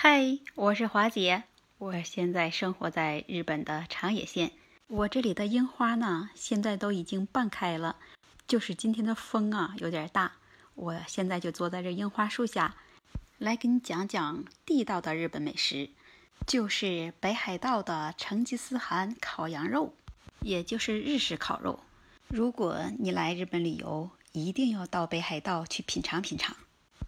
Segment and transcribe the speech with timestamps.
[0.00, 1.42] 嗨，我是华姐，
[1.78, 4.52] 我现在生活在日本的长野县。
[4.86, 7.96] 我这里的樱花呢，现在都已经半开了，
[8.46, 10.34] 就是今天的风啊有点大。
[10.76, 12.76] 我现在就坐在这樱花树下，
[13.38, 15.90] 来给你讲讲地道的日本美食，
[16.46, 19.94] 就是北海道的成吉思汗烤羊肉，
[20.42, 21.80] 也就是日式烤肉。
[22.28, 26.56] 如果你来日本旅游，一定要到北海道去品尝品尝。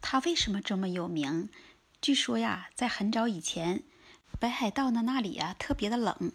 [0.02, 1.50] 它为什么这么有名？
[2.00, 3.82] 据说呀，在很早以前，
[4.38, 6.32] 北海道的那里呀特别的冷，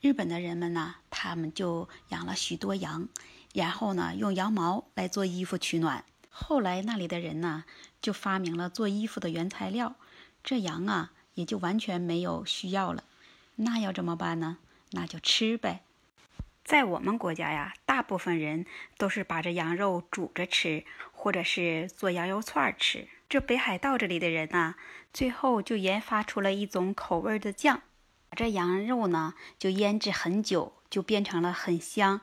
[0.00, 3.08] 日本的人们呢，他们就养了许多羊，
[3.54, 6.04] 然后呢，用羊毛来做衣服取暖。
[6.28, 7.64] 后来那里的人呢，
[8.02, 9.94] 就发明了做衣服的原材料，
[10.42, 13.04] 这羊啊也就完全没有需要了。
[13.54, 14.58] 那要怎么办呢？
[14.90, 15.84] 那就吃呗。
[16.64, 18.66] 在我们国家呀，大部分人
[18.98, 23.06] 都是把这羊肉煮着吃，或者是做羊肉串吃。
[23.28, 24.76] 这北海道这里的人呢，
[25.12, 27.82] 最后就研发出了一种口味的酱，
[28.28, 32.20] 把这羊肉呢就腌制很久，就变成了很香，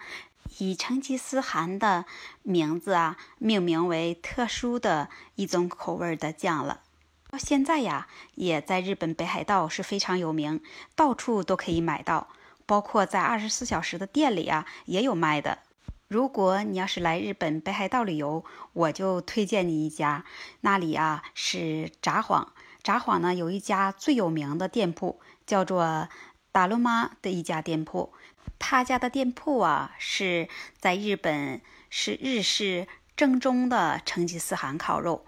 [0.59, 2.05] 以成吉思汗的
[2.41, 6.81] 名字啊命名为特殊的一种口味的酱了。
[7.29, 10.61] 到现在呀，也在日本北海道是非常有名，
[10.95, 12.29] 到处都可以买到。
[12.65, 15.59] 包括在二十四小时的店里啊，也有卖的。
[16.07, 20.25] 如果你要是来日本北海道旅游，我就推荐你一家，
[20.61, 22.47] 那里啊是札幌。
[22.83, 26.09] 札幌呢有一家最有名的店铺，叫做
[26.51, 28.13] 达鲁妈的一家店铺。
[28.59, 30.47] 他家的店铺啊是
[30.79, 35.25] 在日本是日式正宗的成吉思汗烤肉，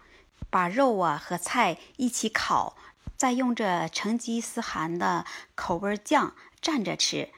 [0.49, 2.75] 把肉啊和菜一起烤，
[3.17, 6.35] 再用这成吉思汗的口味酱。
[6.61, 7.29] 蘸着吃，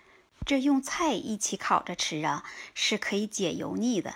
[0.47, 4.15] 这用菜一起烤着吃啊，是可以解油腻的。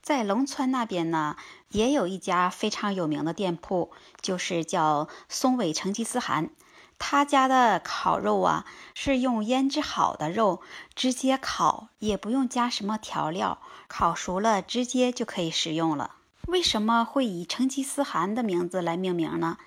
[0.00, 1.36] 在龙川那边呢，
[1.68, 3.90] 也有一家非常有名的店铺，
[4.22, 6.48] 就是叫松尾成吉思汗。
[6.98, 10.62] 他家的烤肉啊，是用腌制好的肉
[10.94, 16.14] 直接烤，也不用加什么调料，烤熟了直接就可以食用了。
[16.46, 19.58] 为什么会以成吉思汗的名字来命名呢？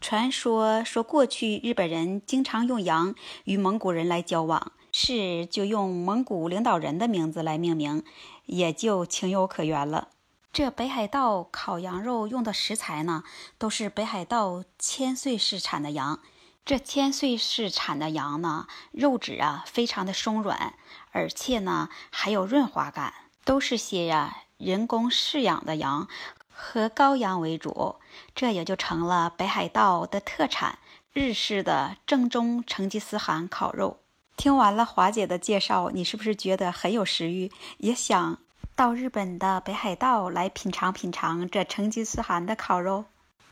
[0.00, 3.14] 传说说，过去日本人经常用羊
[3.44, 8.04] 与蒙古人来交往，是就用蒙古领导人的名字来命名，
[8.46, 10.10] 也就情有可原了。
[10.52, 13.24] 这北海道烤羊肉用的食材呢，
[13.58, 16.20] 都是北海道千岁市产的羊。
[16.64, 20.74] 这千岁市产的羊呢，肉质啊非常的松软，
[21.10, 23.12] 而且呢还有润滑感，
[23.44, 26.06] 都是些呀人工饲养的羊。
[26.48, 27.96] 和羔羊为主，
[28.32, 30.78] 这也就成了北海道的特产，
[31.12, 34.03] 日式的正宗成吉思汗烤肉。
[34.36, 38.38] 听完了华姐的介绍，你是不是觉得很有食欲，也想
[38.74, 43.04] 到日本的北海道来品尝品尝这成吉思汗的烤肉？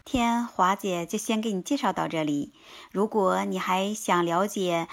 [0.05, 2.53] 天，华姐就先给你介绍到这里。
[2.91, 4.89] 如果你还想了解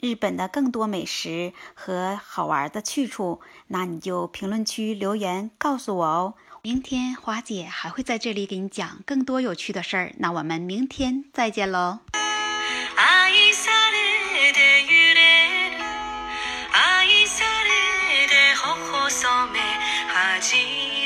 [0.00, 6.34] 日本的更多美食和好玩的去处，那你就评论区留言告诉我哦。
[6.62, 11.98] 明天华姐还会在这里给你讲更多有趣的事儿，那我们明天再见喽。
[19.24, 19.60] 染め
[20.06, 20.56] 始
[21.00, 21.03] め